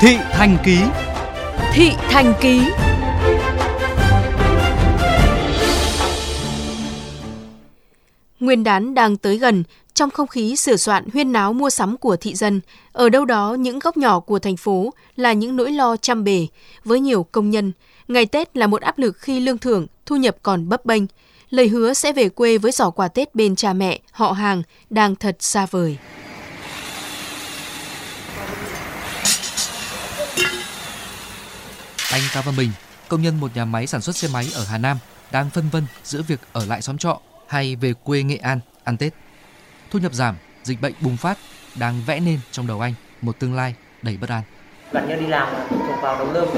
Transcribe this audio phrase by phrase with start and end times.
[0.00, 0.78] Thị Thành Ký
[1.72, 2.60] Thị Thành Ký
[8.40, 9.64] Nguyên đán đang tới gần,
[9.94, 12.60] trong không khí sửa soạn huyên náo mua sắm của thị dân,
[12.92, 16.46] ở đâu đó những góc nhỏ của thành phố là những nỗi lo trăm bề.
[16.84, 17.72] Với nhiều công nhân,
[18.08, 21.02] ngày Tết là một áp lực khi lương thưởng, thu nhập còn bấp bênh.
[21.50, 25.16] Lời hứa sẽ về quê với giỏ quà Tết bên cha mẹ, họ hàng đang
[25.16, 25.98] thật xa vời.
[32.16, 32.70] Anh Cao Văn Bình,
[33.08, 34.98] công nhân một nhà máy sản xuất xe máy ở Hà Nam,
[35.30, 38.96] đang phân vân giữa việc ở lại xóm trọ hay về quê Nghệ An ăn
[38.96, 39.12] Tết.
[39.90, 41.38] Thu nhập giảm, dịch bệnh bùng phát
[41.74, 44.42] đang vẽ nên trong đầu anh một tương lai đầy bất an.
[44.92, 46.48] Gần như đi làm thuộc vào đồng lương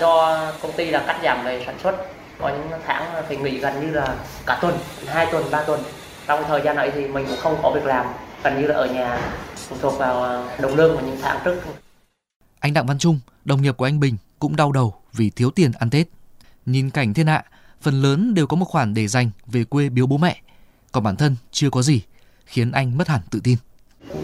[0.00, 1.96] do công ty là cắt giảm về sản xuất
[2.38, 4.16] có những tháng phải nghỉ gần như là
[4.46, 5.82] cả tuần, hai tuần, ba tuần.
[6.26, 8.06] Trong thời gian này thì mình cũng không có việc làm,
[8.42, 9.20] gần như là ở nhà
[9.68, 11.60] phụ thuộc vào đồng lương của những tháng trước.
[12.60, 15.72] Anh Đặng Văn Trung, đồng nghiệp của anh Bình cũng đau đầu vì thiếu tiền
[15.78, 16.06] ăn Tết.
[16.66, 17.44] Nhìn cảnh thiên hạ,
[17.80, 20.42] phần lớn đều có một khoản để dành về quê biếu bố mẹ,
[20.92, 22.02] còn bản thân chưa có gì,
[22.46, 23.56] khiến anh mất hẳn tự tin.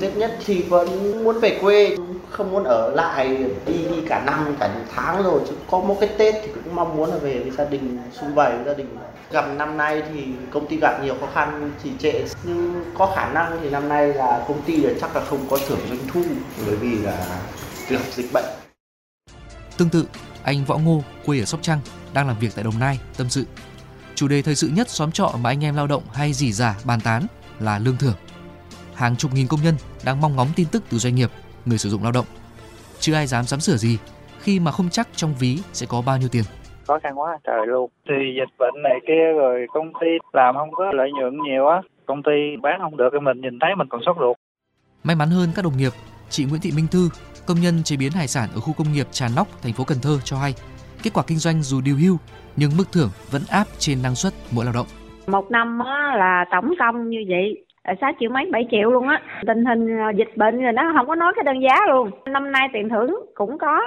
[0.01, 0.89] Tết nhất thì vẫn
[1.25, 1.97] muốn về quê,
[2.31, 3.29] không muốn ở lại
[3.67, 6.97] đi đi cả năm cả tháng rồi chứ có một cái Tết thì cũng mong
[6.97, 8.97] muốn là về với gia đình xung vầy với gia đình.
[9.31, 13.33] Gặp năm nay thì công ty gặp nhiều khó khăn trì trệ nhưng có khả
[13.33, 16.23] năng thì năm nay là công ty là chắc là không có thưởng doanh thu
[16.67, 17.41] bởi vì là
[17.89, 18.45] việc dịch bệnh.
[19.77, 20.07] Tương tự,
[20.45, 21.79] anh Võ Ngô, quê ở Sóc Trăng,
[22.15, 23.47] đang làm việc tại Đồng Nai, tâm sự.
[24.15, 26.75] Chủ đề thời sự nhất xóm trọ mà anh em lao động hay dỉ giả
[26.85, 27.23] bàn tán
[27.61, 28.15] là lương thưởng.
[28.95, 31.31] Hàng chục nghìn công nhân đang mong ngóng tin tức từ doanh nghiệp,
[31.65, 32.27] người sử dụng lao động.
[32.99, 33.99] Chưa ai dám sắm sửa gì
[34.41, 36.45] khi mà không chắc trong ví sẽ có bao nhiêu tiền.
[36.87, 37.91] Khó khăn quá trời luôn.
[38.09, 41.83] Thì dịch bệnh này kia rồi công ty làm không có lợi nhuận nhiều á,
[42.07, 44.37] công ty bán không được thì mình nhìn thấy mình còn sốt ruột.
[45.05, 45.93] May mắn hơn các đồng nghiệp,
[46.29, 47.09] chị Nguyễn Thị Minh Thư,
[47.47, 49.99] công nhân chế biến hải sản ở khu công nghiệp Trà Nóc, thành phố Cần
[50.03, 50.55] Thơ cho hay,
[51.03, 52.17] kết quả kinh doanh dù điều hưu
[52.57, 54.87] nhưng mức thưởng vẫn áp trên năng suất mỗi lao động.
[55.27, 55.79] Một năm
[56.17, 57.65] là tổng công như vậy
[58.01, 59.23] 6 triệu mấy 7 triệu luôn á.
[59.47, 59.89] Tình hình
[60.19, 62.11] dịch bệnh rồi nó không có nói cái đơn giá luôn.
[62.27, 63.81] Năm nay tiền thưởng cũng có,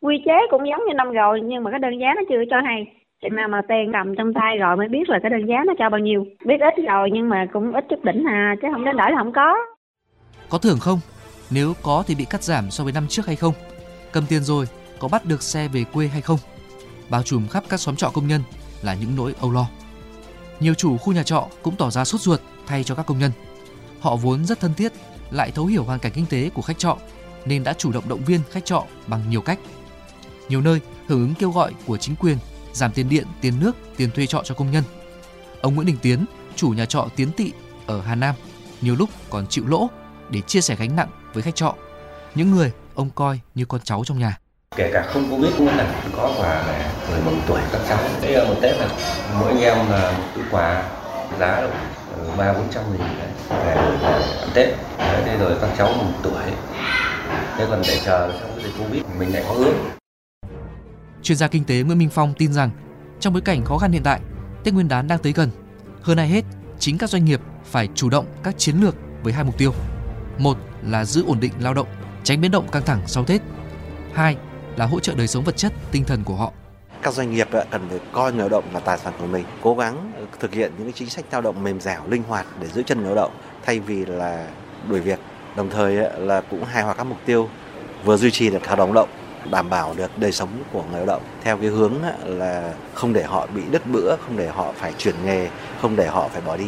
[0.00, 2.56] quy chế cũng giống như năm rồi nhưng mà cái đơn giá nó chưa cho
[2.64, 2.86] hay.
[3.22, 5.72] Thì mà mà tiền cầm trong tay rồi mới biết là cái đơn giá nó
[5.78, 6.26] cho bao nhiêu.
[6.44, 9.16] Biết ít rồi nhưng mà cũng ít chút đỉnh à chứ không đến đổi là
[9.18, 9.54] không có.
[10.50, 10.98] Có thưởng không?
[11.50, 13.54] Nếu có thì bị cắt giảm so với năm trước hay không?
[14.12, 16.38] Cầm tiền rồi, có bắt được xe về quê hay không?
[17.08, 18.42] Bao trùm khắp các xóm trọ công nhân
[18.82, 19.68] là những nỗi âu lo.
[20.60, 23.32] Nhiều chủ khu nhà trọ cũng tỏ ra sốt ruột thay cho các công nhân.
[24.00, 24.92] Họ vốn rất thân thiết,
[25.30, 26.96] lại thấu hiểu hoàn cảnh kinh tế của khách trọ
[27.44, 29.58] nên đã chủ động động viên khách trọ bằng nhiều cách.
[30.48, 32.38] Nhiều nơi hưởng ứng kêu gọi của chính quyền
[32.72, 34.84] giảm tiền điện, tiền nước, tiền thuê trọ cho công nhân.
[35.60, 36.24] Ông Nguyễn Đình Tiến,
[36.56, 37.52] chủ nhà trọ Tiến Tị
[37.86, 38.34] ở Hà Nam,
[38.80, 39.90] nhiều lúc còn chịu lỗ
[40.30, 41.74] để chia sẻ gánh nặng với khách trọ,
[42.34, 44.38] những người ông coi như con cháu trong nhà.
[44.76, 47.98] Kể cả không Covid cũng là có quà là mười mừng tuổi các cháu.
[48.22, 48.88] Đấy là một Tết là
[49.40, 50.90] mỗi anh em là một túi quà
[51.40, 51.70] giá là
[52.36, 54.22] ba bốn trăm nghìn đấy về ăn
[54.54, 54.68] Tết.
[54.98, 56.42] Đấy, thế rồi các cháu mừng tuổi.
[57.56, 59.74] Thế còn để chờ trong cái dịch Covid mình lại có ước.
[61.22, 62.70] Chuyên gia kinh tế Nguyễn Minh Phong tin rằng
[63.20, 64.20] trong bối cảnh khó khăn hiện tại,
[64.64, 65.50] Tết Nguyên đán đang tới gần.
[66.02, 66.44] Hơn ai hết,
[66.78, 69.72] chính các doanh nghiệp phải chủ động các chiến lược với hai mục tiêu.
[70.38, 71.88] Một là giữ ổn định lao động,
[72.24, 73.40] tránh biến động căng thẳng sau Tết.
[74.12, 74.36] Hai
[74.76, 76.52] là hỗ trợ đời sống vật chất, tinh thần của họ.
[77.02, 79.74] Các doanh nghiệp cần phải coi người lao động là tài sản của mình, cố
[79.74, 82.98] gắng thực hiện những chính sách lao động mềm dẻo, linh hoạt để giữ chân
[82.98, 83.32] người lao động
[83.64, 84.46] thay vì là
[84.88, 85.18] đuổi việc.
[85.56, 87.48] Đồng thời là cũng hài hòa các mục tiêu
[88.04, 89.08] vừa duy trì được hợp đồng lao động
[89.50, 91.94] đảm bảo được đời sống của người lao động theo cái hướng
[92.24, 95.48] là không để họ bị đứt bữa, không để họ phải chuyển nghề,
[95.80, 96.66] không để họ phải bỏ đi.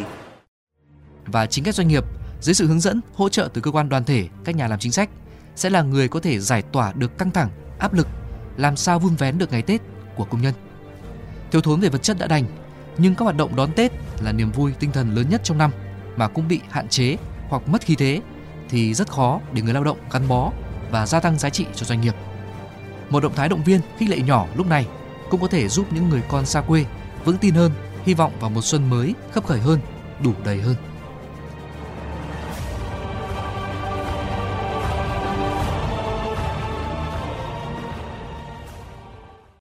[1.25, 2.03] Và chính các doanh nghiệp
[2.41, 4.91] dưới sự hướng dẫn, hỗ trợ từ cơ quan đoàn thể, các nhà làm chính
[4.91, 5.09] sách
[5.55, 8.07] sẽ là người có thể giải tỏa được căng thẳng, áp lực,
[8.57, 9.81] làm sao vun vén được ngày Tết
[10.15, 10.53] của công nhân.
[11.51, 12.45] Thiếu thốn về vật chất đã đành,
[12.97, 13.91] nhưng các hoạt động đón Tết
[14.21, 15.71] là niềm vui tinh thần lớn nhất trong năm
[16.15, 17.17] mà cũng bị hạn chế
[17.49, 18.21] hoặc mất khí thế
[18.69, 20.51] thì rất khó để người lao động gắn bó
[20.91, 22.15] và gia tăng giá trị cho doanh nghiệp.
[23.09, 24.87] Một động thái động viên khích lệ nhỏ lúc này
[25.29, 26.85] cũng có thể giúp những người con xa quê
[27.25, 27.71] vững tin hơn,
[28.03, 29.79] hy vọng vào một xuân mới khấp khởi hơn,
[30.23, 30.75] đủ đầy hơn.